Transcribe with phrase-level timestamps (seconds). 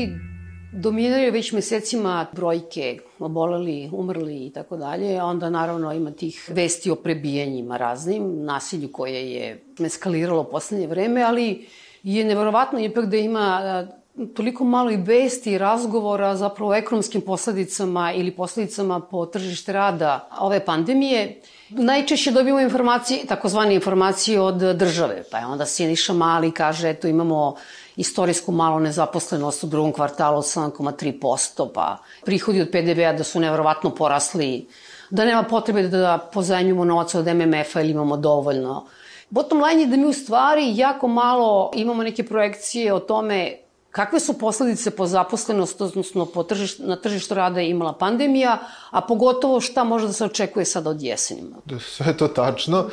[0.00, 0.26] javnosti
[0.72, 6.94] dominiraju već mesecima brojke oboleli, umrli i tako dalje, onda naravno ima tih vesti o
[6.94, 11.66] prebijanjima raznim, nasilju koje je eskaliralo poslednje vreme, ali
[12.02, 13.86] je neverovatno ipak da ima
[14.34, 20.28] toliko malo i vesti i razgovora zapravo o ekonomskim posledicama ili posledicama po tržište rada
[20.40, 21.40] ove pandemije.
[21.68, 27.56] Najčešće dobijemo informacije, takozvane informacije od države, pa je onda Siniša Mali kaže, eto imamo
[27.96, 33.94] istorijsku malo nezaposlenost u drugom kvartalu od 7,3%, pa prihodi od PDV-a da su neverovatno
[33.94, 34.66] porasli,
[35.10, 38.86] da nema potrebe da pozajmimo novac od MMF-a ili imamo dovoljno.
[39.30, 44.20] Bottom line je da mi u stvari jako malo imamo neke projekcije o tome kakve
[44.20, 48.58] su posledice po zaposlenost, odnosno po tržišt, na tržištu rada je imala pandemija,
[48.90, 51.56] a pogotovo šta može da se očekuje sada od jesenima?
[51.80, 52.90] Sve je to tačno.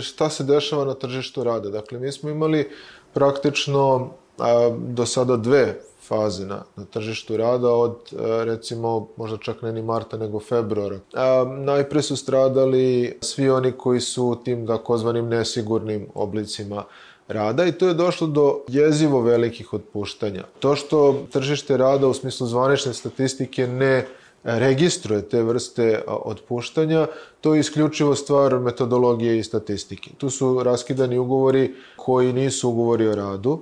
[0.00, 1.70] Šta se dešava na tržištu rada?
[1.70, 2.70] Dakle, mi smo imali
[3.14, 9.62] praktično a, do sada dve faze na, na tržištu rada od a, recimo možda čak
[9.62, 10.98] ne ni marta nego februara.
[11.14, 16.84] A, najpre su stradali svi oni koji su tim takozvanim nesigurnim oblicima
[17.28, 20.44] rada i to je došlo do jezivo velikih otpuštanja.
[20.60, 24.06] To što tržište rada u smislu zvanične statistike ne
[24.44, 27.06] registruje te vrste otpuštanja,
[27.40, 30.10] to je isključivo stvar metodologije i statistike.
[30.18, 33.60] Tu su raskidani ugovori koji nisu ugovori o radu,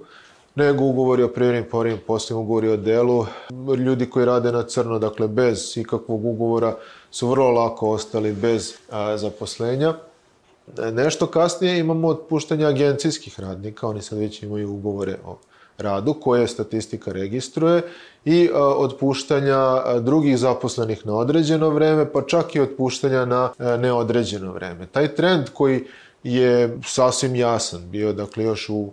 [0.55, 3.27] nego ugovori o privrednim povremim posljednim ugovori o delu.
[3.79, 6.77] Ljudi koji rade na crno, dakle bez ikakvog ugovora,
[7.11, 9.95] su vrlo lako ostali bez a, zaposlenja.
[10.93, 15.39] Nešto kasnije imamo otpuštanje agencijskih radnika, oni sad već imaju ugovore o
[15.79, 17.83] radu koje statistika registruje
[18.25, 23.77] i a, otpuštanja a, drugih zaposlenih na određeno vreme, pa čak i otpuštanja na a,
[23.77, 24.87] neodređeno vreme.
[24.87, 25.85] Taj trend koji
[26.25, 28.93] je sasvim jasan bio, dakle još u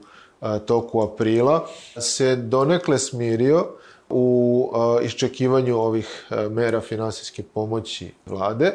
[0.66, 1.68] toku aprila,
[1.98, 3.66] se donekle smirio
[4.10, 4.72] u
[5.04, 8.74] iščekivanju ovih mera finansijske pomoći vlade.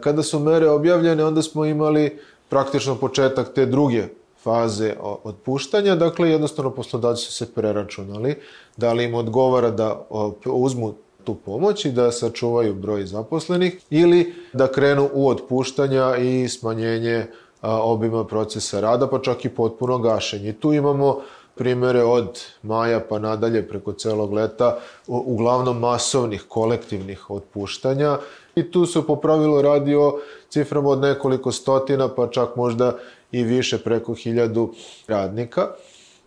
[0.00, 4.04] Kada su mere objavljene, onda smo imali praktično početak te druge
[4.42, 4.94] faze
[5.24, 8.36] otpuštanja, dakle jednostavno poslodavci su se preračunali
[8.76, 10.06] da li im odgovara da
[10.44, 10.94] uzmu
[11.24, 17.26] tu pomoć i da sačuvaju broj zaposlenih ili da krenu u otpuštanja i smanjenje
[17.64, 20.52] obima procesa rada, pa čak i potpuno gašenje.
[20.52, 21.20] tu imamo
[21.54, 28.18] primere od maja pa nadalje preko celog leta, uglavnom masovnih kolektivnih otpuštanja
[28.54, 32.96] i tu se po pravilu radi o ciframa od nekoliko stotina, pa čak možda
[33.32, 34.74] i više preko hiljadu
[35.08, 35.68] radnika.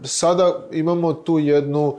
[0.04, 1.98] Sada imamo tu jednu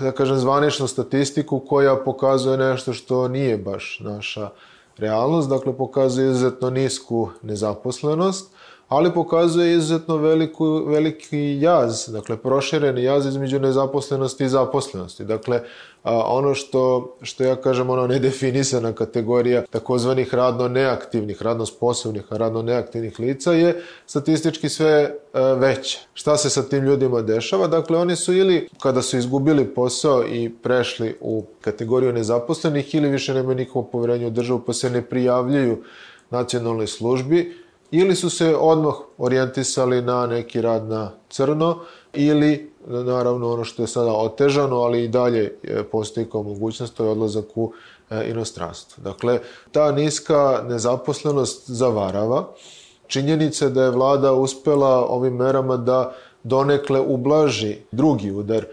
[0.00, 4.50] da kažem, zvaničnu statistiku koja pokazuje nešto što nije baš naša
[4.98, 8.52] realnost, dakle pokazuje izuzetno nisku nezaposlenost,
[8.90, 15.24] ali pokazuje izuzetno veliku, veliki jaz, dakle prošireni jaz između nezaposlenosti i zaposlenosti.
[15.24, 15.60] Dakle,
[16.02, 22.62] a, ono što, što ja kažem, ono nedefinisana kategorija takozvanih radno neaktivnih, radno sposobnih, radno
[22.62, 25.98] neaktivnih lica je statistički sve a, e, veća.
[26.14, 27.66] Šta se sa tim ljudima dešava?
[27.66, 33.34] Dakle, oni su ili kada su izgubili posao i prešli u kategoriju nezaposlenih ili više
[33.34, 35.78] nema nikovo poverenje u državu pa se ne prijavljuju
[36.30, 41.78] nacionalnoj službi, ili su se odmah orijentisali na neki rad na crno
[42.12, 45.54] ili naravno ono što je sada otežano, ali i dalje
[45.92, 47.72] postoji kao mogućnost, to je odlazak u
[48.10, 49.02] e, inostranstvo.
[49.02, 49.38] Dakle,
[49.72, 52.48] ta niska nezaposlenost zavarava.
[53.06, 58.64] Činjenica je da je vlada uspela ovim merama da donekle ublaži drugi udar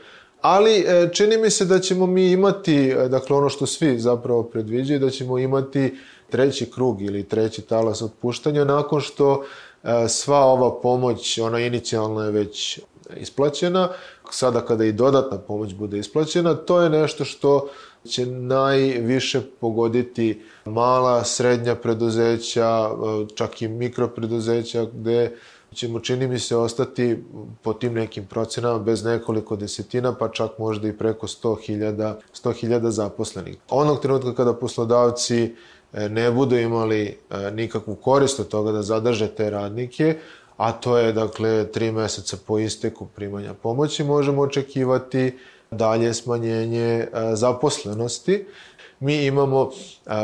[0.41, 4.43] Ali e, čini mi se da ćemo mi imati, e, dakle ono što svi zapravo
[4.43, 5.95] predviđaju, da ćemo imati
[6.29, 9.43] treći krug ili treći talas otpuštanja nakon što
[9.83, 12.79] e, sva ova pomoć, ona inicijalna je već
[13.17, 13.89] isplaćena,
[14.31, 17.69] sada kada i dodatna pomoć bude isplaćena, to je nešto što
[18.07, 22.89] će najviše pogoditi mala, srednja preduzeća,
[23.35, 25.37] čak i mikropreduzeća gde
[25.73, 27.23] ćemo, čini mi se, ostati
[27.61, 32.13] po tim nekim procenama bez nekoliko desetina, pa čak možda i preko 100.000
[32.43, 33.57] 100 zaposlenih.
[33.69, 35.51] Onog trenutka kada poslodavci e,
[36.09, 40.15] ne budu imali e, nikakvu korist od toga da zadrže te radnike,
[40.57, 45.37] a to je dakle tri meseca po isteku primanja pomoći, možemo očekivati
[45.71, 48.45] dalje smanjenje e, zaposlenosti.
[48.99, 49.71] Mi imamo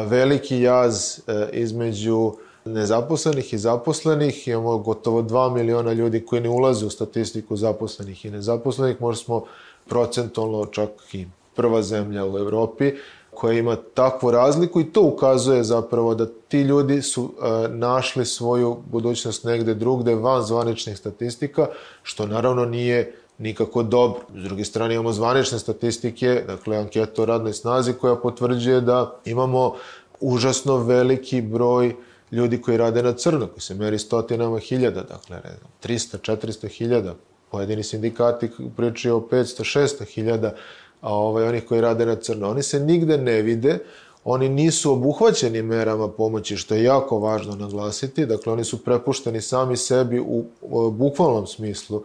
[0.07, 1.19] veliki jaz
[1.51, 2.33] između
[2.65, 8.31] nezaposlenih i zaposlenih, imamo gotovo 2 miliona ljudi koji ne ulaze u statistiku zaposlenih i
[8.31, 9.43] nezaposlenih, možda smo
[9.89, 12.93] procentualno čak i prva zemlja u Evropi
[13.35, 18.77] koja ima takvu razliku i to ukazuje zapravo da ti ljudi su e, našli svoju
[18.91, 21.67] budućnost negde drugde van zvaničnih statistika,
[22.03, 24.21] što naravno nije nikako dobro.
[24.35, 29.73] S druge strane imamo zvanične statistike, dakle anketa o radnoj snazi koja potvrđuje da imamo
[30.19, 31.95] užasno veliki broj
[32.31, 35.41] ljudi koji rade na crno, koji se meri stotinama hiljada, dakle
[35.83, 37.15] 300, 400 hiljada,
[37.51, 40.55] pojedini sindikati pričaju o 500, 600 hiljada,
[41.03, 42.49] a ovaj, onih koji rade na crno.
[42.49, 43.79] Oni se nigde ne vide,
[44.23, 49.77] oni nisu obuhvaćeni merama pomoći, što je jako važno naglasiti, dakle oni su prepušteni sami
[49.77, 52.03] sebi u, u bukvalnom smislu,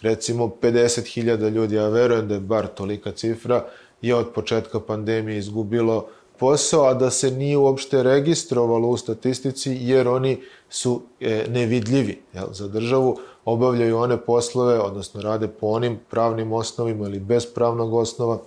[0.00, 3.64] recimo 50.000 ljudi, ja verujem da je bar tolika cifra,
[4.02, 6.06] je od početka pandemije izgubilo
[6.38, 12.46] posao, a da se nije uopšte registrovalo u statistici, jer oni su e, nevidljivi jel,
[12.52, 18.38] za državu, obavljaju one poslove, odnosno rade po onim pravnim osnovima ili bez pravnog osnova,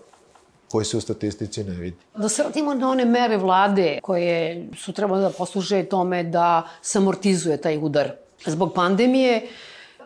[0.71, 1.97] koji se u statistici ne vidi.
[2.15, 7.57] Da se vratimo na one mere vlade koje su trebalo da posluže tome da samortizuje
[7.57, 8.11] taj udar
[8.45, 9.47] zbog pandemije,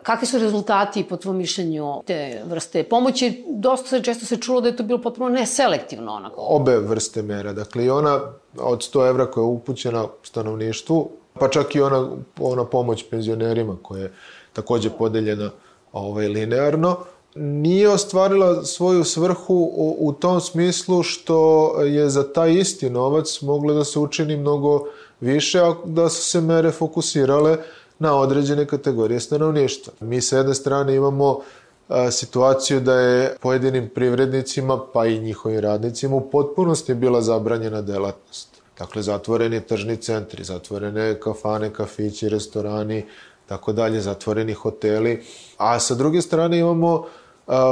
[0.02, 3.44] Kakvi su rezultati, po tvojom mišljenju, te vrste pomoći?
[3.48, 6.12] Dosta se često se čulo da je to bilo potpuno neselektivno.
[6.12, 6.40] Onako.
[6.40, 7.52] Obe vrste mera.
[7.52, 8.20] Dakle, i ona
[8.58, 12.08] od 100 evra koja je upućena stanovništvu, pa čak i ona,
[12.40, 14.12] ona pomoć penzionerima koja je
[14.52, 15.50] takođe podeljena
[15.92, 16.96] ovaj, linearno,
[17.34, 23.74] nije ostvarila svoju svrhu u, u tom smislu što je za taj isti novac moglo
[23.74, 24.84] da se učini mnogo
[25.20, 27.56] više, a da su se mere fokusirale
[27.98, 29.92] na određene kategorije stanovništva.
[30.00, 31.40] Mi sa jedne strane imamo
[31.88, 38.48] a, situaciju da je pojedinim privrednicima, pa i njihovim radnicima, u potpunosti bila zabranjena delatnost.
[38.78, 43.04] Dakle, zatvoreni tržni centri, zatvorene kafane, kafići, restorani,
[43.48, 45.24] tako dalje, zatvoreni hoteli.
[45.56, 47.04] A sa druge strane imamo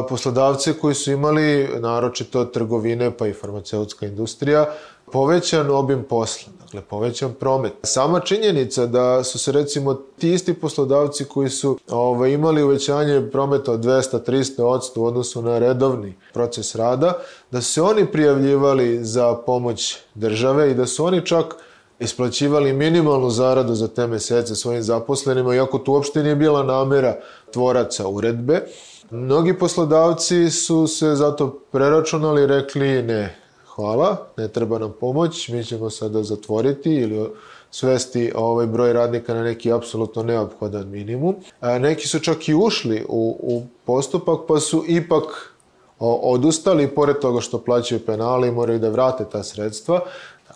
[0.09, 4.67] poslodavce koji su imali, naročito trgovine pa i farmaceutska industrija,
[5.13, 7.73] povećan obim posla, dakle povećan promet.
[7.83, 13.73] Sama činjenica da su se recimo ti isti poslodavci koji su ovaj, imali uvećanje prometa
[13.73, 17.13] od 200-300 odsto u odnosu na redovni proces rada,
[17.51, 21.55] da su se oni prijavljivali za pomoć države i da su oni čak
[21.99, 27.17] isplaćivali minimalnu zaradu za te mesece svojim zaposlenima, iako tu uopšte nije bila namera
[27.53, 28.63] tvoraca uredbe.
[29.11, 33.39] Mnogi poslodavci su se zato preračunali i rekli ne,
[33.75, 37.29] hvala, ne treba nam pomoć, mi ćemo sada zatvoriti ili
[37.71, 41.37] svesti ovaj broj radnika na neki apsolutno neophodan minimum.
[41.61, 45.53] A neki su čak i ušli u, u postupak pa su ipak
[45.99, 50.01] odustali pored toga što plaćaju penale i moraju da vrate ta sredstva.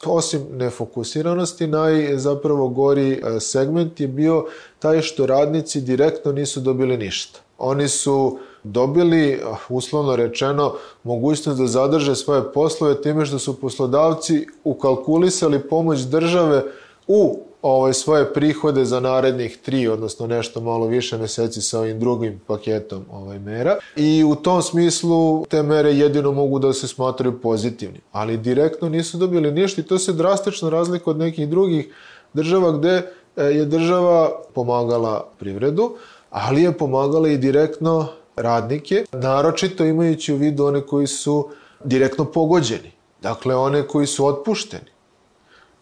[0.05, 4.44] Osim nefokusiranosti, naj zapravo gori e, segment je bio
[4.79, 7.41] taj što radnici direktno nisu dobili ništa.
[7.58, 10.75] Oni su dobili, uslovno rečeno,
[11.05, 16.62] mogućnost da zadrže svoje poslove time što su poslodavci ukalkulisali pomoć države
[17.06, 22.41] u ovaj, svoje prihode za narednih tri, odnosno nešto malo više meseci sa ovim drugim
[22.47, 23.79] paketom ovaj, mera.
[23.97, 28.01] I u tom smislu te mere jedino mogu da se smatraju pozitivnim.
[28.12, 31.95] Ali direktno nisu dobili ništa i to se drastično razlika od nekih drugih
[32.33, 35.97] država gde e, je država pomagala privredu,
[36.31, 41.49] ali je pomagala i direktno radnike, naročito imajući u vidu one koji su
[41.85, 42.93] direktno pogođeni.
[43.23, 44.89] Dakle, one koji su otpušteni.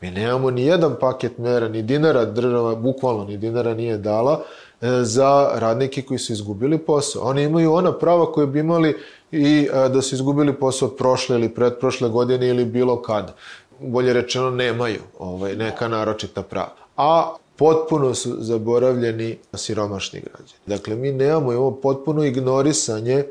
[0.00, 4.42] Mi nemamo ni jedan paket mera, ni dinara država, bukvalno ni dinara nije dala
[4.80, 7.22] e, za radnike koji su izgubili posao.
[7.22, 8.96] Oni imaju ona prava koje bi imali
[9.32, 13.34] i e, da su izgubili posao prošle ili pretprošle godine ili bilo kad.
[13.80, 16.74] Bolje rečeno, nemaju ovaj, neka naročita prava.
[16.96, 20.60] A potpuno su zaboravljeni siromašni građani.
[20.66, 23.24] Dakle, mi nemamo ovo potpuno ignorisanje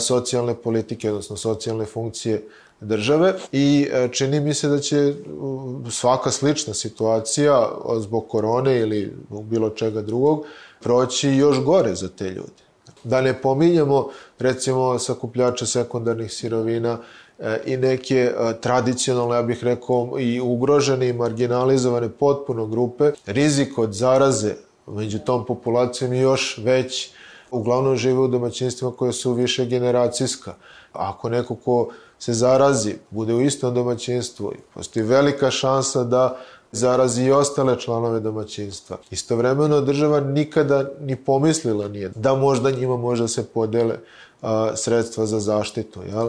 [0.00, 2.42] socijalne politike, odnosno socijalne funkcije
[2.80, 5.14] države i čini mi se da će
[5.90, 7.68] svaka slična situacija
[8.00, 10.44] zbog korone ili bilo čega drugog
[10.80, 12.62] proći još gore za te ljude.
[13.04, 14.08] Da ne pominjamo
[14.38, 16.98] recimo sakupljače sekundarnih sirovina
[17.64, 23.92] i neke e, tradicionalne, ja bih rekao, i ugrožene i marginalizovane potpuno grupe, rizik od
[23.92, 24.54] zaraze
[24.86, 27.10] među tom populacijom je još već
[27.50, 30.54] uglavnom žive u domaćinstvima koje su više generacijska.
[30.92, 36.38] Ako neko ko se zarazi, bude u istom domaćinstvu, postoji velika šansa da
[36.72, 38.96] zarazi i ostale članove domaćinstva.
[39.10, 43.96] Istovremeno država nikada ni pomislila nije da možda njima može se podele
[44.42, 46.02] a, sredstva za zaštitu.
[46.02, 46.28] Jel?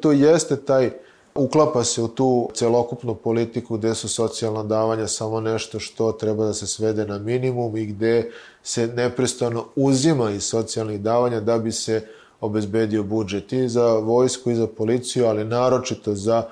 [0.00, 0.90] To jeste taj
[1.34, 6.54] uklapa se u tu celokupnu politiku gde su socijalna davanja samo nešto što treba da
[6.54, 8.30] se svede na minimum i gde
[8.62, 12.06] se neprestano uzima iz socijalnih davanja da bi se
[12.40, 16.42] obezbedio budžet i za vojsku i za policiju, ali naročito za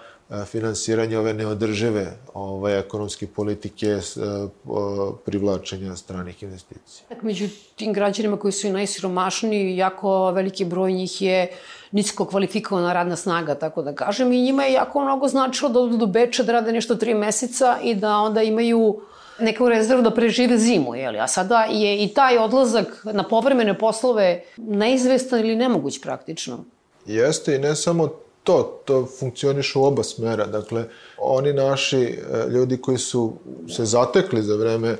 [0.47, 4.00] finansiranje ove neodržive ovaj, ekonomske politike
[5.25, 7.07] privlačenja stranih investicija.
[7.23, 11.49] Među tim građanima koji su i najsiromašniji, jako veliki broj njih je
[11.92, 15.97] nisko kvalifikovana radna snaga, tako da kažem, i njima je jako mnogo značilo da odu
[15.97, 19.00] do Beča, da rade nešto tri meseca i da onda imaju
[19.38, 21.18] neku rezervu da prežive zimu, jeli?
[21.18, 26.64] a sada je i taj odlazak na povremene poslove neizvestan ili nemoguć praktično.
[27.07, 28.09] Jeste i ne samo
[28.45, 30.47] to, to funkcioniše u oba smera.
[30.47, 30.85] Dakle,
[31.18, 32.18] oni naši e,
[32.49, 33.33] ljudi koji su
[33.76, 34.97] se zatekli za vreme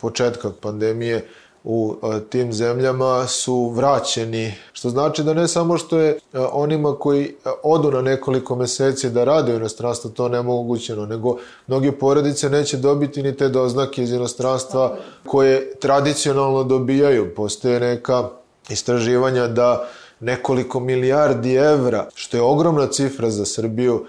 [0.00, 1.28] početka pandemije
[1.64, 6.94] u e, tim zemljama su vraćeni, što znači da ne samo što je e, onima
[6.98, 11.36] koji odu na nekoliko meseci da rade u inostranstvu to nemogućeno, nego
[11.66, 17.34] mnogi porodice neće dobiti ni te doznake iz inostranstva koje tradicionalno dobijaju.
[17.34, 18.28] Postoje neka
[18.68, 19.88] istraživanja da
[20.20, 24.06] nekoliko milijardi evra, što je ogromna cifra za Srbiju,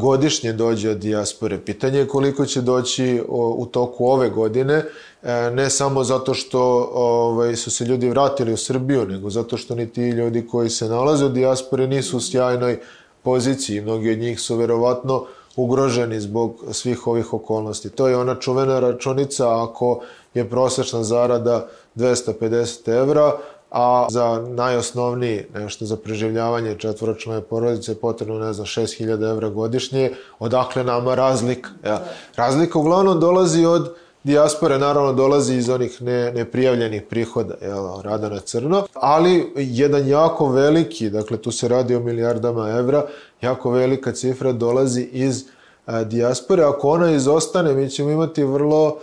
[0.00, 1.58] godišnje dođe od dijaspore.
[1.58, 7.56] Pitanje je koliko će doći u toku ove godine, e, ne samo zato što ovaj,
[7.56, 11.24] su se ljudi vratili u Srbiju, nego zato što ni ti ljudi koji se nalaze
[11.24, 12.80] u dijaspore nisu u sjajnoj
[13.22, 13.80] poziciji.
[13.80, 17.90] Mnogi od njih su verovatno ugroženi zbog svih ovih okolnosti.
[17.90, 20.00] To je ona čuvena računica ako
[20.34, 23.32] je prosečna zarada 250 evra,
[23.70, 30.12] a za najosnovniji nešto za preživljavanje četvoročlane porodice je potrebno, ne znam, 6000 evra godišnje,
[30.38, 31.70] odakle nama razlika.
[31.84, 32.02] Ja.
[32.36, 33.94] Razlika uglavnom dolazi od
[34.24, 40.48] dijaspore, naravno dolazi iz onih ne, neprijavljenih prihoda, jel, rada na crno, ali jedan jako
[40.48, 43.06] veliki, dakle tu se radi o milijardama evra,
[43.40, 45.44] jako velika cifra dolazi iz
[45.86, 46.62] a, dijaspore.
[46.62, 48.98] Ako ona izostane, mi ćemo imati vrlo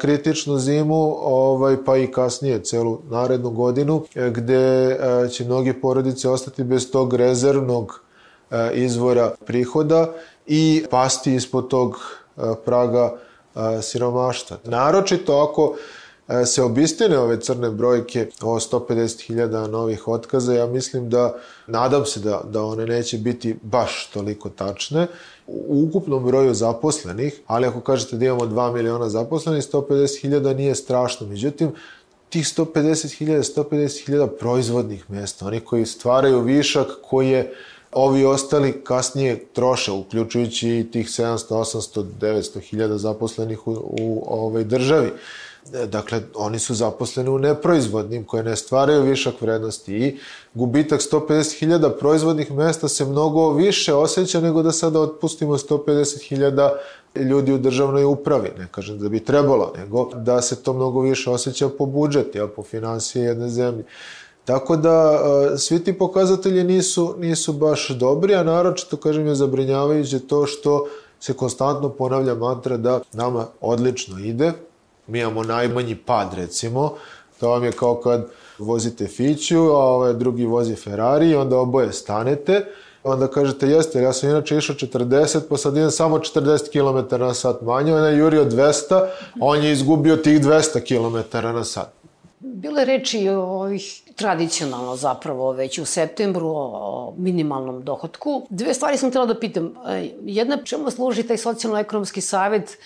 [0.00, 6.28] kritičnu zimu, ovaj, pa i kasnije celu narednu godinu, e, gde e, će mnogi porodice
[6.28, 8.02] ostati bez tog rezervnog
[8.50, 10.12] e, izvora prihoda
[10.46, 11.96] i pasti ispod tog
[12.64, 13.16] praga
[13.82, 14.56] siromaštva.
[14.64, 15.74] Naročito ako
[16.46, 21.34] se obistine ove crne brojke o 150.000 novih otkaza, ja mislim da,
[21.66, 25.06] nadam se da, da one neće biti baš toliko tačne,
[25.68, 31.26] u ukupnom broju zaposlenih, ali ako kažete da imamo 2 miliona zaposlenih, 150.000 nije strašno.
[31.26, 31.72] Međutim,
[32.28, 37.52] tih 150.000, 150.000 proizvodnih mesta, oni koji stvaraju višak koji je
[37.92, 44.64] ovi ostali kasnije troše, uključujući i tih 700, 800, 900 hiljada zaposlenih u, u ovoj
[44.64, 45.10] državi.
[45.88, 50.18] Dakle, oni su zaposleni u neproizvodnim koje ne stvaraju višak vrednosti i
[50.54, 56.70] gubitak 150.000 proizvodnih mesta se mnogo više osjeća nego da sada otpustimo 150.000
[57.16, 58.50] ljudi u državnoj upravi.
[58.58, 62.46] Ne kažem da bi trebalo, nego da se to mnogo više osjeća po budžeti, a
[62.46, 63.84] po finansije jedne zemlje.
[64.44, 65.20] Tako da
[65.58, 70.86] svi ti pokazatelji nisu, nisu baš dobri, a naročito, kažem, je zabrinjavajuće to što
[71.20, 74.52] se konstantno ponavlja mantra da nama odlično ide,
[75.10, 76.94] Mi imamo najmanji pad, recimo.
[77.40, 82.64] To vam je kao kad vozite Fiću, a ovaj drugi vozi Ferrari, onda oboje stanete,
[83.04, 87.34] onda kažete, jeste, ja sam inače išao 40, pa sad idem samo 40 km na
[87.34, 89.06] sat manje, on je jurio 200,
[89.40, 91.92] on je izgubio tih 200 km na sat.
[92.38, 98.46] Bile reči o ovih tradicionalno zapravo već u septembru o minimalnom dohodku.
[98.50, 99.74] Dve stvari sam htjela da pitam.
[100.22, 102.78] Jedna, čemu služi taj socijalno-ekonomski savet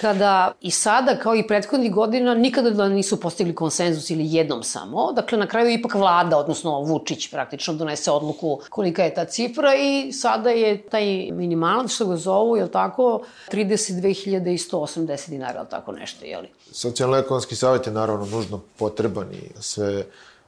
[0.00, 5.12] kada i sada, kao i prethodnih godina, nikada da nisu postigli konsenzus ili jednom samo.
[5.12, 10.12] Dakle, na kraju ipak vlada, odnosno Vučić praktično donese odluku kolika je ta cifra i
[10.12, 13.20] sada je taj minimalac, što ga zovu, je li tako,
[13.52, 16.48] 32.180 dinara, ili tako nešto, je li?
[16.72, 20.04] Socijalno-ekonomski savjet je naravno nužno potreban i sve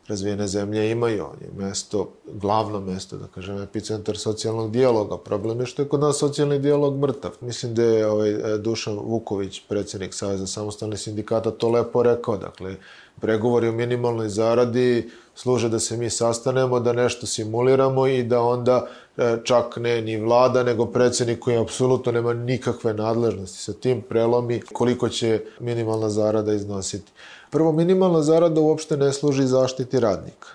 [0.08, 1.24] razvijene zemlje imaju.
[1.24, 5.18] On je mesto, glavno mesto, da kažem, epicentar socijalnog dijaloga.
[5.18, 7.30] Problem je što je kod nas socijalni dijalog mrtav.
[7.40, 12.36] Mislim da je ovaj, Dušan Vuković, predsednik Saveza samostalnih sindikata, to lepo rekao.
[12.36, 12.76] Dakle,
[13.20, 18.86] pregovori o minimalnoj zaradi služe da se mi sastanemo, da nešto simuliramo i da onda
[19.16, 24.60] e, čak ne ni vlada, nego predsednik koji apsolutno nema nikakve nadležnosti sa tim prelomi
[24.72, 27.12] koliko će minimalna zarada iznositi.
[27.52, 30.48] Prvo, minimalna zarada uopšte ne služi zaštiti radnika.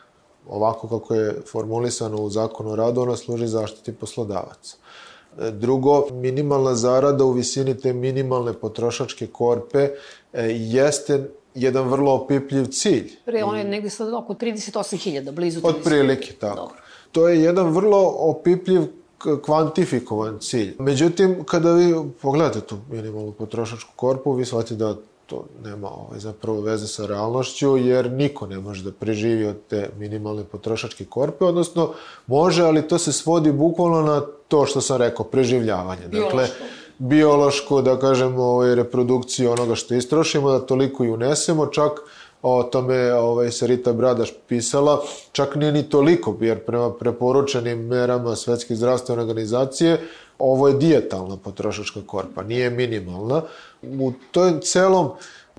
[0.50, 4.78] Ovako kako je formulisano u zakonu o radu, ona služi zaštiti poslodavaca.
[5.52, 9.90] Drugo, minimalna zarada u visini te minimalne potrošačke korpe
[10.34, 13.12] e, jeste jedan vrlo opipljiv cilj.
[13.26, 15.70] Pre, on je negde sad oko 38.000, blizu 30.000.
[15.70, 16.56] Od prilike, tako.
[16.56, 16.78] Dobro.
[17.12, 18.82] To je jedan vrlo opipljiv
[19.46, 20.76] kvantifikovan cilj.
[20.80, 24.96] Međutim, kada vi pogledate tu minimalnu potrošačku korpu, vi shvatite da
[25.28, 29.90] to nema ovaj, zapravo veze sa realnošću, jer niko ne može da preživi od te
[29.98, 31.90] minimalne potrošačke korpe, odnosno
[32.28, 36.08] može, ali to se svodi bukvalno na to što sam rekao, preživljavanje.
[36.08, 36.38] Biološko.
[36.38, 36.48] Dakle,
[36.98, 41.92] biološko, da kažemo, ovaj, reprodukciju onoga što istrošimo, da toliko i unesemo, čak
[42.42, 48.36] o tome ovaj, se Rita Bradaš pisala, čak nije ni toliko, jer prema preporučenim merama
[48.36, 50.00] Svetske zdravstvene organizacije,
[50.40, 53.42] ovo je dijetalna potrošačka korpa, nije minimalna.
[53.82, 55.10] U toj celom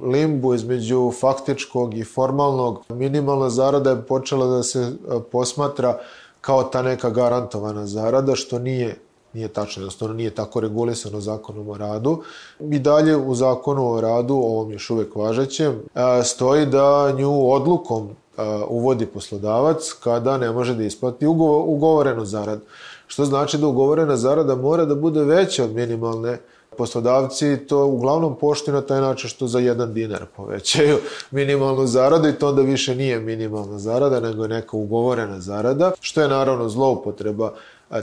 [0.02, 4.92] limbu između faktičkog i formalnog minimalna zarada je počela da se e,
[5.32, 5.98] posmatra
[6.40, 8.96] kao ta neka garantovana zarada, što nije
[9.32, 12.22] nije tačno, jednostavno nije tako regulisano zakonom o radu.
[12.60, 18.08] I dalje u zakonu o radu, ovom još uvek važećem, e, stoji da nju odlukom
[18.08, 22.60] e, uvodi poslodavac kada ne može da isplati ugovorenu zaradu.
[23.08, 26.38] Što znači da ugovorena zarada mora da bude veća od minimalne.
[26.78, 30.98] Poslodavci to uglavnom poštuju na taj način što za jedan dinar povećaju
[31.30, 36.22] minimalnu zaradu i to onda više nije minimalna zarada, nego je neka ugovorena zarada, što
[36.22, 37.52] je naravno zloupotreba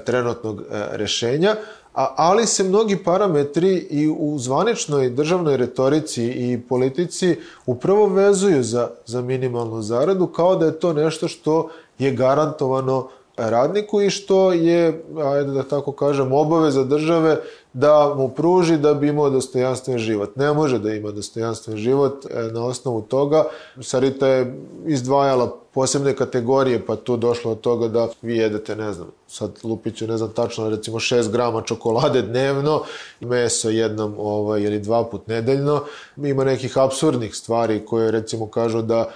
[0.05, 1.55] trenutnog e, rešenja,
[1.93, 8.89] a, ali se mnogi parametri i u zvaničnoj državnoj retorici i politici upravo vezuju za,
[9.05, 11.69] za minimalnu zaradu kao da je to nešto što
[11.99, 13.07] je garantovano
[13.37, 17.37] radniku i što je, ajde da tako kažem, obaveza države
[17.73, 20.35] da mu pruži da bi imao dostojanstven život.
[20.35, 23.43] Ne može da ima dostojanstven život e, na osnovu toga.
[23.81, 29.07] Sarita je izdvajala posebne kategorije, pa tu došlo od toga da vi jedete, ne znam,
[29.27, 32.81] sad Lupiću, ne znam tačno, recimo 6 grama čokolade dnevno,
[33.19, 35.83] meso jednom ovaj, ili dva put nedeljno.
[36.17, 39.11] Ima nekih absurdnih stvari koje recimo kažu da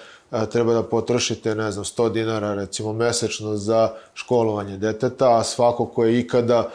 [0.52, 6.06] treba da potrošite, ne znam, 100 dinara recimo mesečno za školovanje deteta, a svako ko
[6.06, 6.70] je ikada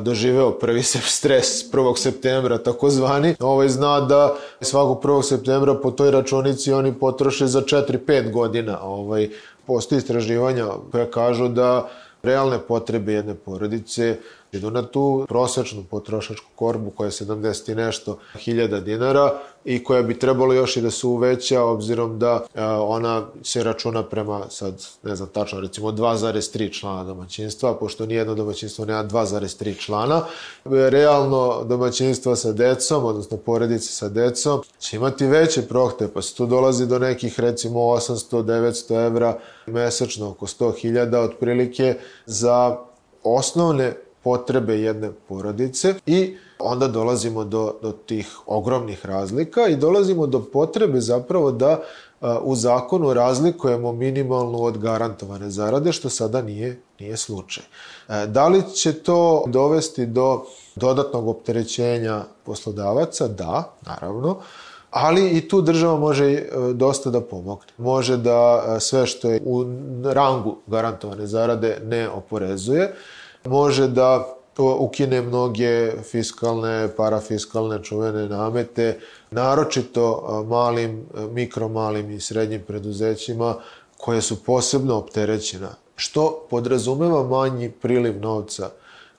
[0.00, 0.82] doživeo prvi
[1.18, 1.96] stres 1.
[1.96, 5.22] septembra takozvani, ovaj zna da svakog 1.
[5.22, 8.80] septembra po toj računici oni potroše za 4-5 godina.
[8.82, 9.28] Ovaj,
[9.66, 11.88] postoji istraživanja koja kažu da
[12.22, 14.16] realne potrebe jedne porodice
[14.56, 19.32] idu na tu prosečnu potrošačku korbu koja je 70 i nešto hiljada dinara
[19.66, 24.02] i koja bi trebalo još i da se uveća obzirom da e, ona se računa
[24.02, 30.22] prema sad ne znam tačno recimo 2,3 člana domaćinstva pošto nijedno domaćinstvo nema 2,3 člana.
[30.64, 36.46] Realno domaćinstva sa decom odnosno porodice sa decom će imati veće prohte pa se tu
[36.46, 41.94] dolazi do nekih recimo 800-900 evra mesečno oko 100.000 otprilike
[42.26, 42.76] za
[43.22, 50.40] osnovne potrebe jedne porodice i onda dolazimo do, do tih ogromnih razlika i dolazimo do
[50.52, 51.82] potrebe zapravo da
[52.42, 57.64] u zakonu razlikujemo minimalnu od garantovane zarade, što sada nije, nije slučaj.
[58.08, 60.44] E, da li će to dovesti do
[60.76, 63.28] dodatnog opterećenja poslodavaca?
[63.28, 64.38] Da, naravno.
[64.90, 67.72] Ali i tu država može e, dosta da pomogne.
[67.78, 69.64] Može da e, sve što je u
[70.04, 72.94] rangu garantovane zarade ne oporezuje,
[73.48, 74.36] može da
[74.78, 78.98] ukine mnoge fiskalne, parafiskalne čuvene namete,
[79.30, 83.54] naročito malim, mikromalim i srednjim preduzećima
[83.96, 88.70] koje su posebno opterećena, što podrazumeva manji priliv novca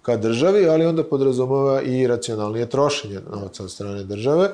[0.01, 4.49] ka državi, ali onda podrazumeva i racionalnije trošenje novca od strane države.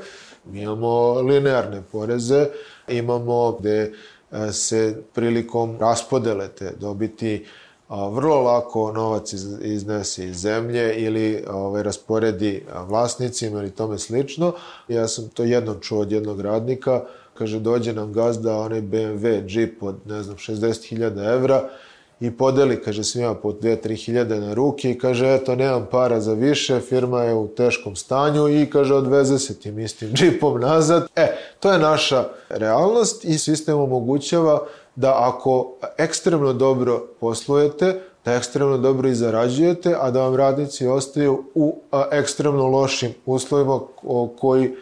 [0.46, 2.48] Mi imamo linearne poreze,
[2.88, 3.94] imamo gde
[4.52, 7.46] se prilikom raspodele te dobiti
[7.94, 14.54] vrlo lako novac iz, iznese iz zemlje ili ovaj, rasporedi vlasnicima ili tome slično.
[14.88, 17.02] Ja sam to jednom čuo od jednog radnika,
[17.34, 21.70] kaže dođe nam gazda onaj BMW Jeep od ne znam 60.000 evra
[22.20, 26.34] i podeli, kaže, svima po 2-3 hiljade na ruke i kaže, eto, nemam para za
[26.34, 31.08] više, firma je u teškom stanju i, kaže, odveze se tim istim džipom nazad.
[31.16, 38.78] E, to je naša realnost i sistem omogućava da ako ekstremno dobro poslujete, da ekstremno
[38.78, 41.76] dobro i zarađujete, a da vam radnici ostaju u
[42.12, 43.80] ekstremno lošim uslovima
[44.40, 44.76] koji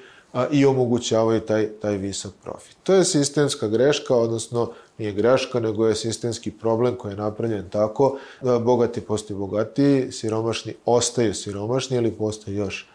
[0.52, 2.78] i omogućavaju taj, taj visok profit.
[2.84, 8.18] To je sistemska greška, odnosno nije greška, nego je sistemski problem koji je napravljen tako
[8.42, 12.91] da bogati postaju bogatiji, siromašni ostaju siromašni ili postaju još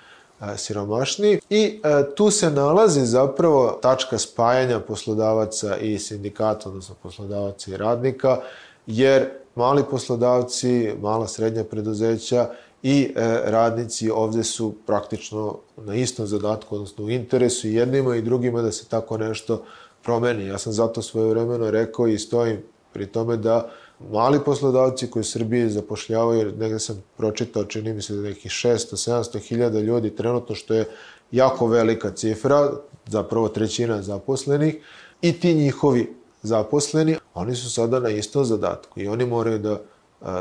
[0.56, 1.80] siromašniji i
[2.14, 8.40] tu se nalazi zapravo tačka spajanja poslodavaca i sindikata, odnosno poslodavaca i radnika,
[8.86, 12.50] jer mali poslodavci, mala srednja preduzeća
[12.82, 18.62] i e, radnici ovde su praktično na istom zadatku, odnosno u interesu jednima i drugima
[18.62, 19.62] da se tako nešto
[20.02, 20.46] promeni.
[20.46, 23.70] Ja sam zato svoje vremeno rekao i stojim pri tome da
[24.12, 29.38] mali poslodavci koji u Srbiji zapošljavaju, negde sam pročitao, čini mi se da nekih 600-700
[29.38, 30.84] hiljada ljudi trenutno, što je
[31.30, 32.70] jako velika cifra,
[33.06, 34.76] zapravo trećina zaposlenih,
[35.22, 39.80] i ti njihovi zaposleni, oni su sada na istom zadatku i oni moraju da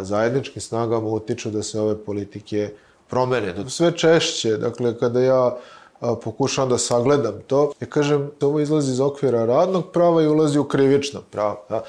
[0.01, 2.69] zajedničkim snagama utiču da se ove politike
[3.09, 3.55] promene.
[3.69, 5.57] Sve češće, dakle, kada ja
[6.23, 7.71] pokušavam da sagledam to.
[7.81, 11.57] Ja kažem, ovo izlazi iz okvira radnog prava i ulazi u krivično pravo.
[11.69, 11.83] Da?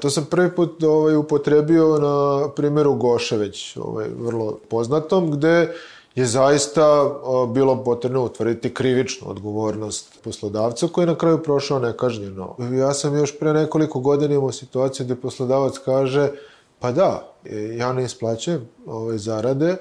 [0.00, 5.74] To sam prvi put ovaj, upotrebio na primjeru Goše, već ovaj, vrlo poznatom, gde
[6.14, 7.10] je zaista
[7.54, 12.56] bilo potrebno utvrditi krivičnu odgovornost poslodavca koji je na kraju prošao nekažnjeno.
[12.78, 16.30] Ja sam još pre nekoliko godina imao situaciju gde poslodavac kaže
[16.78, 17.32] pa da,
[17.76, 19.76] ja ne isplaćujem ove zarade,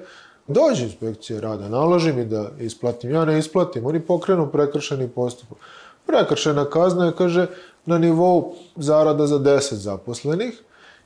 [0.48, 5.58] Dođe inspekcija rada, naloži mi da isplatim, ja ne isplatim, oni pokrenu prekršeni postupak.
[6.06, 7.48] Prekršena kazna je, kaže,
[7.86, 10.62] na nivou zarada za 10 zaposlenih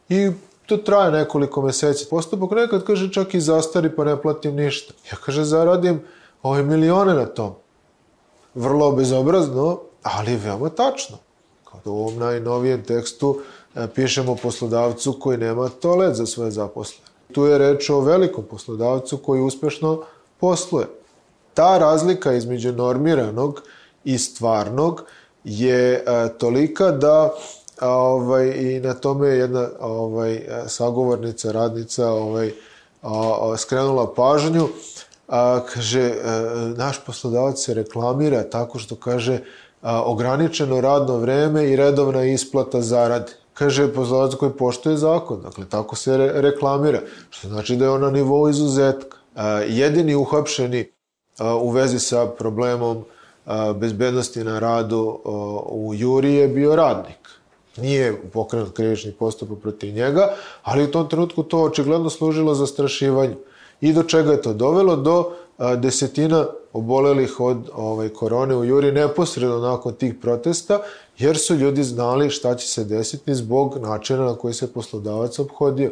[0.10, 0.32] i
[0.66, 2.06] to traje nekoliko meseci.
[2.10, 4.94] Postupak nekad, kaže, čak i zastari pa ne platim ništa.
[5.12, 6.02] Ja, kaže, zaradim
[6.44, 7.54] ove milione na tom.
[8.56, 11.18] Vrlo bezobrazno, ali veoma tačno.
[11.64, 13.40] Kao da u ovom najnovijem tekstu
[13.76, 17.15] e, pišemo poslodavcu koji nema toalet za svoje zaposlene.
[17.36, 20.02] Tu je reč o velikom poslodavcu koji uspešno
[20.40, 20.86] posluje.
[21.54, 23.62] Ta razlika između normiranog
[24.04, 25.04] i stvarnog
[25.44, 27.34] je a, e, tolika da
[27.80, 32.52] a, ovaj, i na tome je jedna ovaj, sagovornica, radnica ovaj,
[33.02, 34.68] a, a, skrenula pažnju.
[35.28, 39.40] A, kaže, a, e, naš poslodavac se reklamira tako što kaže
[39.82, 45.42] a, ograničeno radno vreme i redovna isplata zarade kaže poslodavac koji poštuje zakon.
[45.42, 47.02] Dakle, tako se re reklamira.
[47.30, 49.18] Što znači da je on na nivou izuzetka.
[49.68, 50.92] jedini uhapšeni
[51.62, 53.04] u vezi sa problemom
[53.76, 55.20] bezbednosti na radu
[55.70, 57.30] u Juri je bio radnik.
[57.78, 63.36] Nije pokrenut krivični postupak protiv njega, ali u tom trenutku to očigledno služilo za strašivanje.
[63.82, 64.96] I do čega je to dovelo?
[64.96, 70.80] Do desetina obolelih od ovaj, korone u Juri neposredno nakon tih protesta,
[71.18, 75.92] jer su ljudi znali šta će se desiti zbog načina na koji se poslodavac obhodio.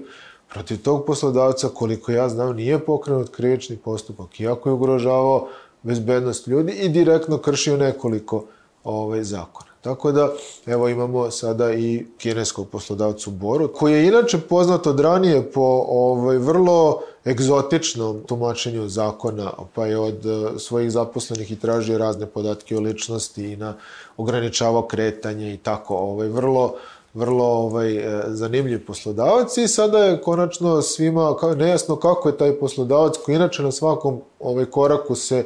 [0.53, 5.47] Protiv tog poslodavca, koliko ja znam, nije pokrenut krivični postupak, iako je ugrožavao
[5.83, 8.45] bezbednost ljudi i direktno kršio nekoliko
[8.83, 9.72] ovaj, zakona.
[9.83, 10.29] Tako da,
[10.65, 16.37] evo imamo sada i kineskog poslodavcu Boru, koji je inače poznat od ranije po ovaj,
[16.37, 22.79] vrlo egzotičnom tumačenju zakona, pa je od eh, svojih zaposlenih i tražio razne podatke o
[22.79, 23.73] ličnosti i na
[24.17, 26.75] ograničavao kretanje i tako, ovaj, vrlo
[27.13, 33.17] vrlo ovaj, eh, zanimljiv poslodavac i sada je konačno svima nejasno kako je taj poslodavac
[33.25, 35.45] koji inače na svakom ovaj, koraku se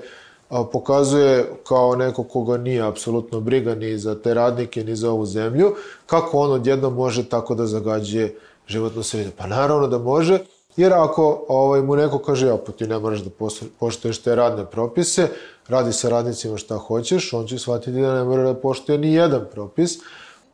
[0.49, 5.75] pokazuje kao neko koga nije apsolutno briga ni za te radnike, ni za ovu zemlju,
[6.05, 8.35] kako on odjedno može tako da zagađuje
[8.67, 9.31] životnu sredinu.
[9.37, 10.39] Pa naravno da može,
[10.77, 13.29] jer ako ovaj, mu neko kaže, ja, pa ti ne moraš da
[13.79, 15.27] poštoješ te radne propise,
[15.67, 19.45] radi sa radnicima šta hoćeš, on će shvatiti da ne mora da poštoje ni jedan
[19.51, 19.99] propis,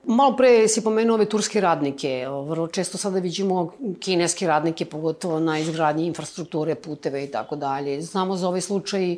[0.06, 2.28] Malo pre si pomenuo ove turske radnike.
[2.48, 8.02] Vrlo često sada vidimo kineske radnike, pogotovo na izgradnji infrastrukture, puteve i tako dalje.
[8.02, 9.18] Znamo za ovaj slučaj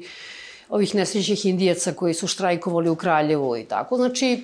[0.69, 3.97] ovih nesrećnih indijaca koji su štrajkovali u Kraljevu i tako.
[3.97, 4.43] Znači,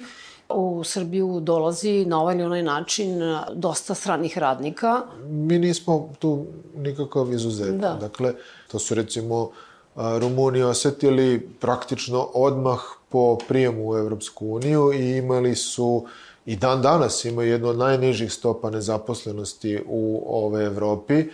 [0.49, 3.19] u Srbiju dolazi na ovaj ili onaj način
[3.53, 5.01] dosta stranih radnika.
[5.25, 6.45] Mi nismo tu
[6.77, 7.75] nikakav izuzetak.
[7.75, 7.97] Da.
[8.01, 8.34] Dakle,
[8.71, 9.49] to su recimo
[9.95, 12.79] Rumuni osetili praktično odmah
[13.10, 16.05] po prijemu u Evropsku uniju i imali su
[16.45, 21.25] i dan danas imaju jednu od najnižih stopa nezaposlenosti u ove Evropi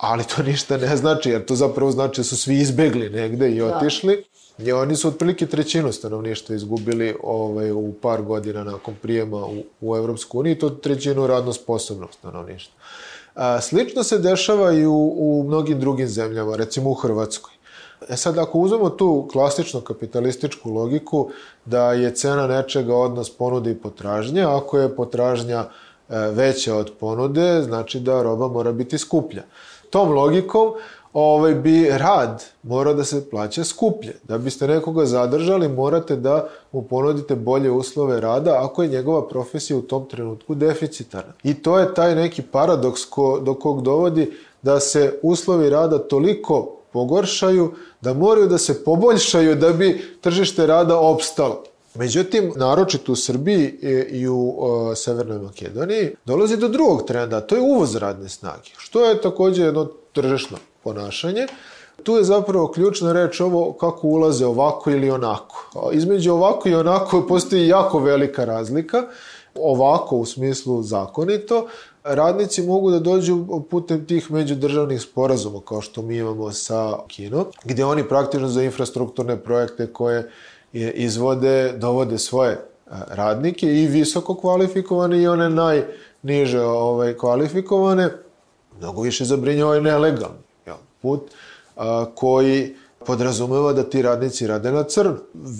[0.00, 3.58] ali to ništa ne znači, jer to zapravo znači da su svi izbegli negde i
[3.58, 3.76] da.
[3.76, 4.24] otišli.
[4.58, 4.64] Da.
[4.68, 9.96] I oni su otprilike trećinu stanovništva izgubili ovaj, u par godina nakon prijema u, u
[9.96, 12.74] Evropsku uniju, to trećinu radno sposobnog stanovništva.
[13.34, 17.52] A, slično se dešava i u, u mnogim drugim zemljama, recimo u Hrvatskoj.
[18.08, 21.30] E sad, ako uzmemo tu klasičnu kapitalističku logiku
[21.64, 25.68] da je cena nečega odnos ponude i potražnje, ako je potražnja e,
[26.16, 29.42] veća od ponude, znači da roba mora biti skuplja
[29.90, 30.72] tom logikom
[31.12, 34.16] ovaj, bi rad mora da se plaća skuplje.
[34.28, 39.76] Da biste nekoga zadržali, morate da mu ponudite bolje uslove rada ako je njegova profesija
[39.76, 41.32] u tom trenutku deficitarna.
[41.42, 46.76] I to je taj neki paradoks ko, do kog dovodi da se uslovi rada toliko
[46.92, 51.62] pogoršaju, da moraju da se poboljšaju da bi tržište rada opstalo.
[51.94, 53.78] Međutim, naročito u Srbiji
[54.10, 59.04] i u o, Severnoj Makedoniji, dolazi do drugog trenda, to je uvoz radne snage, što
[59.04, 61.46] je takođe jedno tržišno ponašanje.
[62.02, 65.90] Tu je zapravo ključna reč ovo kako ulaze ovako ili onako.
[65.92, 69.02] Između ovako i onako postoji jako velika razlika.
[69.54, 71.66] Ovako u smislu zakonito,
[72.04, 77.84] radnici mogu da dođu putem tih međudržavnih sporazuma kao što mi imamo sa Kinom, gde
[77.84, 80.30] oni praktično za infrastrukturne projekte koje
[80.72, 82.58] izvode, dovode svoje
[83.08, 88.10] radnike i visoko kvalifikovane i one najniže ovaj, kvalifikovane,
[88.78, 91.20] mnogo više zabrinjavaju nelegalni jel, put
[91.76, 95.16] a, koji podrazumeva da ti radnici rade na crno.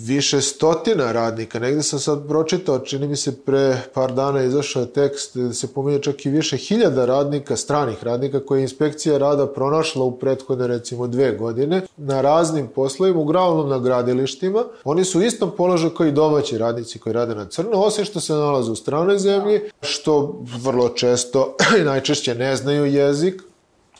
[0.07, 4.92] Više stotina radnika, negde sam sad pročitao, čini mi se pre par dana izašao je
[4.92, 9.46] tekst da se pominje čak i više hiljada radnika, stranih radnika, koje je inspekcija rada
[9.46, 14.64] pronašla u prethodne recimo dve godine na raznim poslovima, uglavnom na gradilištima.
[14.85, 18.20] Oni su u istom položaju kao i domaći radnici koji rade na crno, osim što
[18.20, 23.42] se nalaze u stranoj zemlji, što vrlo često i najčešće ne znaju jezik,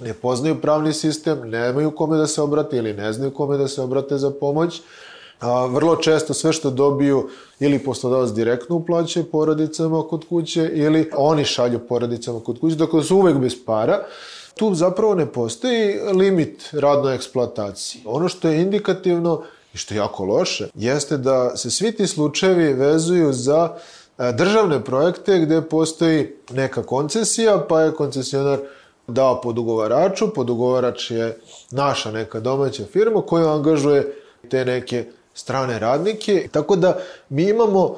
[0.01, 3.83] ne poznaju pravni sistem, nemaju kome da se obrate ili ne znaju kome da se
[3.83, 4.81] obrate za pomoć.
[5.41, 7.29] A, vrlo često sve što dobiju
[7.61, 13.17] ili poslodavac direktno uplaćuje porodicama kod kuće ili oni šalju porodicama kod kuće, dakle su
[13.17, 14.05] uvek bez para.
[14.55, 18.03] Tu zapravo ne postoji limit radnoj eksploataciji.
[18.05, 19.43] Ono što je indikativno
[19.75, 23.75] i što je jako loše, jeste da se svi ti slučajevi vezuju za
[24.35, 28.59] državne projekte gde postoji neka koncesija, pa je koncesionar
[29.11, 34.17] dao podugovaraču, podugovarač je naša neka domaća firma koja angažuje
[34.49, 36.49] te neke strane radnike.
[36.53, 37.97] Tako da mi imamo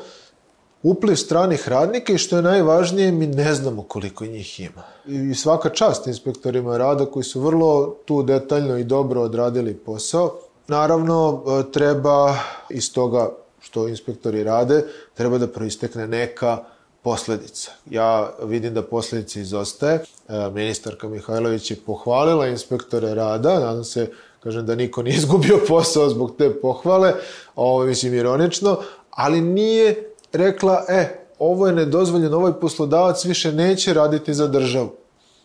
[0.83, 4.83] upliv stranih radnika i što je najvažnije, mi ne znamo koliko njih ima.
[5.07, 10.39] I svaka čast inspektorima rada koji su vrlo tu detaljno i dobro odradili posao.
[10.69, 12.35] Naravno, treba
[12.71, 16.59] iz toga što inspektori rade, treba da proistekne neka
[17.03, 17.71] posledica.
[17.91, 19.95] Ja vidim da posledica izostaje.
[20.29, 24.11] E, ministarka Mihajlović je pohvalila inspektore rada, nadam se
[24.43, 27.15] kažem da niko nije izgubio posao zbog te pohvale,
[27.57, 28.79] ovo mislim ironično,
[29.11, 34.91] ali nije rekla, e, ovo je nedozvoljeno, ovaj poslodavac više neće raditi za državu.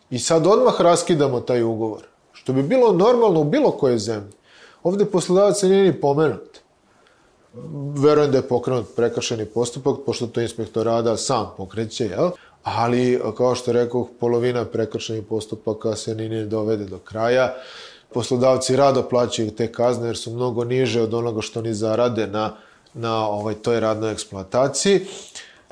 [0.10, 2.02] I sad odmah raskidamo taj ugovor.
[2.34, 4.32] Što bi bilo normalno u bilo kojoj zemlji.
[4.84, 6.60] Ovde poslodavac nije ni pomenut
[7.98, 12.30] verujem da je pokrenut prekršeni postupak, pošto to inspektor rada sam pokreće, jel?
[12.63, 17.54] ali, kao što rekao, polovina prekršenih postupaka se ni ne dovede do kraja.
[18.13, 22.54] Poslodavci rado plaćaju te kazne jer su mnogo niže od onoga što oni zarade na,
[22.93, 25.06] na ovaj, toj radnoj eksploataciji.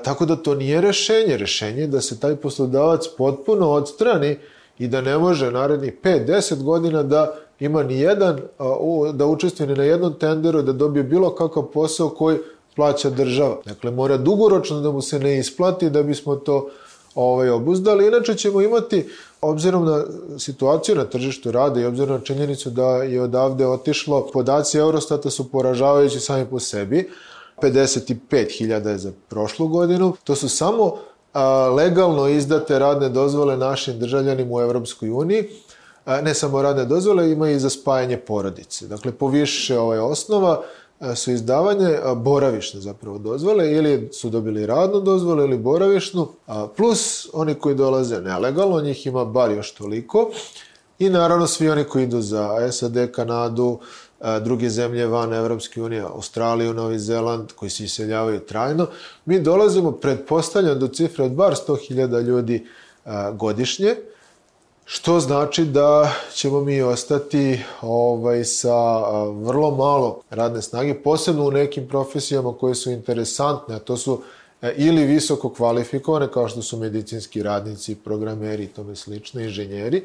[0.04, 1.36] Tako da to nije rešenje.
[1.36, 4.38] Rešenje je da se taj poslodavac potpuno odstrani
[4.78, 8.40] i da ne može narednih 5-10 godina da ima ni jedan,
[9.12, 12.38] da učestvuje ni na jednom tenderu, da dobije bilo kakav posao koji
[12.76, 13.56] plaća država.
[13.64, 16.68] Dakle, mora dugoročno da mu se ne isplati da bismo to
[17.14, 18.06] ovaj, obuzdali.
[18.06, 19.08] Inače ćemo imati,
[19.40, 20.04] obzirom na
[20.38, 25.50] situaciju na tržištu rada i obzirom na činjenicu da je odavde otišlo, podaci Eurostata su
[25.50, 27.10] poražavajući sami po sebi.
[27.62, 30.16] 55.000 je za prošlu godinu.
[30.24, 30.96] To su samo
[31.32, 35.48] a, legalno izdate radne dozvole našim državljanima u Evropskoj uniji
[36.06, 38.86] ne samo radne dozvole, ima i za spajanje porodice.
[38.86, 40.62] Dakle, poviše ovaj osnova
[41.14, 46.28] su izdavanje boravišne zapravo dozvole ili su dobili radnu dozvolu ili boravišnu,
[46.76, 50.30] plus oni koji dolaze nelegalno, njih ima bar još toliko
[50.98, 53.78] i naravno svi oni koji idu za SAD, Kanadu,
[54.44, 58.86] druge zemlje van Evropske unije, Australiju, Novi Zeland, koji se iseljavaju trajno,
[59.24, 62.66] mi dolazimo, pretpostavljam, do cifre od bar 100.000 ljudi
[63.32, 63.96] godišnje,
[64.88, 71.88] Što znači da ćemo mi ostati ovaj, sa vrlo malo radne snage, posebno u nekim
[71.88, 74.22] profesijama koje su interesantne, a to su
[74.62, 80.04] e, ili visoko kvalifikovane, kao što su medicinski radnici, programeri i tome slično, inženjeri,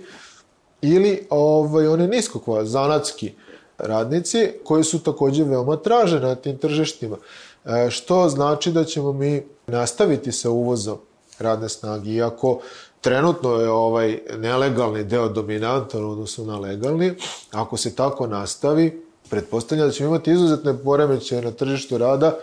[0.82, 3.34] ili ovaj, one nisko zanatski
[3.78, 7.17] radnici, koji su takođe veoma traženi na tim tržištima.
[7.65, 10.98] E, što znači da ćemo mi nastaviti sa uvozom
[11.39, 12.60] radne snage, iako
[13.01, 17.13] trenutno je ovaj nelegalni deo dominantan odnosno na legalni.
[17.51, 22.37] Ako se tako nastavi, pretpostavljam da ćemo imati izuzetne poremećaje na tržištu rada,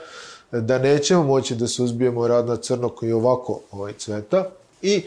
[0.52, 4.50] da nećemo moći da se uzbijemo rad na crno koji ovako ovaj cveta
[4.82, 5.02] i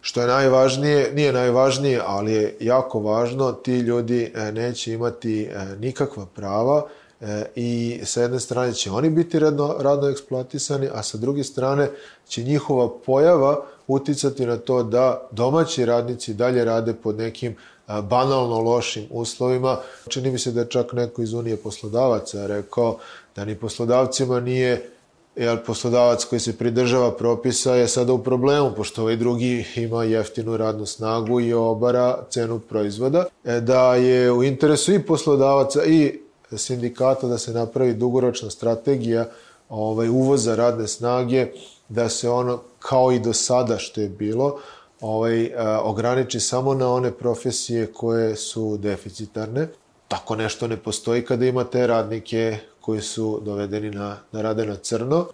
[0.00, 5.76] što je najvažnije, nije najvažnije, ali je jako važno, ti ljudi e, neće imati e,
[5.80, 6.86] nikakva prava
[7.20, 11.90] e, i sa jedne strane će oni biti radno, radno eksploatisani, a sa druge strane
[12.28, 17.56] će njihova pojava uticati na to da domaći radnici dalje rade pod nekim
[18.02, 19.76] banalno lošim uslovima.
[20.08, 22.98] Čini mi se da čak neko iz Unije poslodavaca rekao
[23.36, 24.90] da ni poslodavcima nije
[25.36, 30.56] jer poslodavac koji se pridržava propisa je sada u problemu, pošto ovaj drugi ima jeftinu
[30.56, 36.20] radnu snagu i obara cenu proizvoda, e, da je u interesu i poslodavaca i
[36.56, 39.28] sindikata da se napravi dugoročna strategija
[39.68, 41.46] ovaj, uvoza radne snage,
[41.88, 44.58] da se ono kao i do sada što je bilo,
[45.00, 49.68] ovaj, a, ograniči samo na one profesije koje su deficitarne.
[50.08, 55.26] Tako nešto ne postoji kada imate radnike koji su dovedeni na, na rade na crno.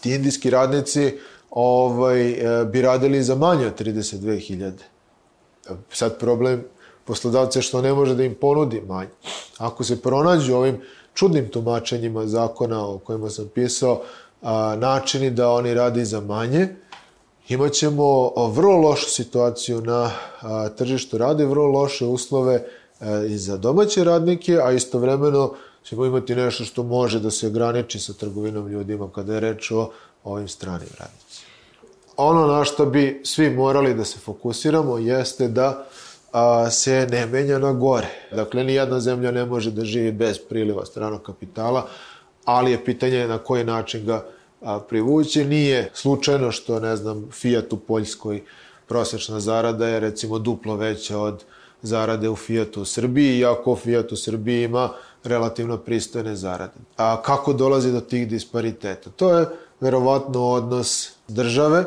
[0.00, 1.18] Ti indijski radnici
[1.50, 4.72] ovaj, e, bi radili za manje od 32.000.
[5.92, 6.64] Sad problem
[7.04, 9.10] poslodavca je što ne može da im ponudi manje.
[9.58, 10.80] Ako se pronađu ovim
[11.14, 14.02] čudnim tumačenjima zakona o kojima sam pisao,
[14.42, 16.68] a, načini da oni radi za manje,
[17.50, 20.10] imaćemo vrlo lošu situaciju na
[20.76, 22.64] tržištu rada vrlo loše uslove
[23.00, 27.98] a, i za domaće radnike, a istovremeno ćemo imati nešto što može da se ograniči
[27.98, 29.90] sa trgovinom ljudima kada je reč o
[30.24, 31.50] ovim stranim radnicima.
[32.16, 35.86] Ono na što bi svi morali da se fokusiramo jeste da
[36.32, 38.08] a, se ne menja na gore.
[38.32, 41.86] Dakle, ni jedna zemlja ne može da živi bez priliva stranog kapitala,
[42.44, 44.26] ali je pitanje na koji način ga
[44.88, 45.44] privući.
[45.44, 48.42] Nije slučajno što, ne znam, Fiat u Poljskoj
[48.86, 51.44] prosečna zarada je recimo duplo veća od
[51.82, 54.90] zarade u Fiatu u Srbiji, iako Fiat u Srbiji ima
[55.24, 56.72] relativno pristojne zarade.
[56.96, 59.10] A kako dolazi do tih dispariteta?
[59.10, 59.46] To je
[59.80, 61.84] verovatno odnos države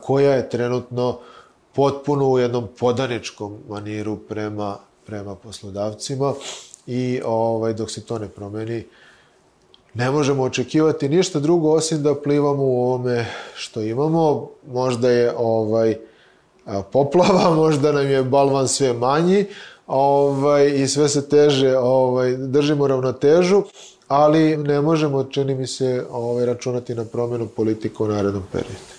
[0.00, 1.18] koja je trenutno
[1.72, 6.34] potpuno u jednom podaničkom maniru prema, prema poslodavcima
[6.86, 8.86] i ovaj, dok se to ne promeni,
[9.94, 14.48] ne možemo očekivati ništa drugo osim da plivamo u ovome što imamo.
[14.72, 15.96] Možda je ovaj
[16.92, 19.46] poplava, možda nam je balvan sve manji
[19.86, 23.62] ovaj, i sve se teže ovaj, držimo ravnotežu,
[24.08, 28.93] ali ne možemo, čini mi se, ovaj, računati na promenu politika u narednom periodu.